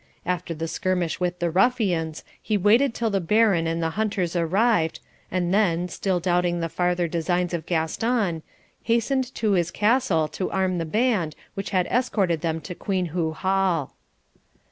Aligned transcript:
After 0.25 0.55
the 0.55 0.67
skirmish 0.67 1.19
with 1.19 1.37
the 1.37 1.51
ruffians, 1.51 2.23
he 2.41 2.57
waited 2.57 2.95
till 2.95 3.11
the 3.11 3.21
Baron 3.21 3.67
and 3.67 3.83
the 3.83 3.91
hunters 3.91 4.35
arrived, 4.35 4.99
and 5.29 5.53
then, 5.53 5.87
still 5.89 6.19
doubting 6.19 6.59
the 6.59 6.69
farther 6.69 7.07
designs 7.07 7.53
of 7.53 7.67
Gaston, 7.67 8.41
hastened 8.81 9.31
to 9.35 9.51
his 9.51 9.69
castle 9.69 10.27
to 10.29 10.49
arm 10.49 10.79
the 10.79 10.85
band 10.85 11.35
which 11.53 11.69
had 11.69 11.85
escorted 11.85 12.41
them 12.41 12.61
to 12.61 12.73
Queenhoo 12.73 13.33
Hall. 13.35 13.93